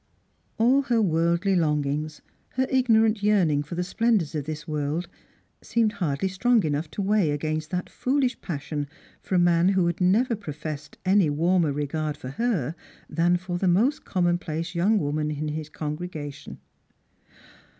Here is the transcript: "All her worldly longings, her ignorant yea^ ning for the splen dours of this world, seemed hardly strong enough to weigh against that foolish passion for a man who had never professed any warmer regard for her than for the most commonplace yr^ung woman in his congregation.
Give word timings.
"All 0.57 0.81
her 0.85 0.99
worldly 0.99 1.55
longings, 1.55 2.23
her 2.53 2.65
ignorant 2.71 3.19
yea^ 3.21 3.45
ning 3.45 3.61
for 3.61 3.75
the 3.75 3.83
splen 3.83 4.17
dours 4.17 4.33
of 4.33 4.45
this 4.45 4.67
world, 4.67 5.07
seemed 5.61 5.91
hardly 5.91 6.27
strong 6.27 6.63
enough 6.63 6.89
to 6.89 7.03
weigh 7.03 7.29
against 7.29 7.69
that 7.69 7.87
foolish 7.87 8.41
passion 8.41 8.87
for 9.21 9.35
a 9.35 9.37
man 9.37 9.69
who 9.69 9.85
had 9.85 10.01
never 10.01 10.35
professed 10.35 10.97
any 11.05 11.29
warmer 11.29 11.71
regard 11.71 12.17
for 12.17 12.29
her 12.29 12.73
than 13.07 13.37
for 13.37 13.59
the 13.59 13.67
most 13.67 14.03
commonplace 14.03 14.71
yr^ung 14.73 14.97
woman 14.97 15.29
in 15.29 15.49
his 15.49 15.69
congregation. 15.69 16.57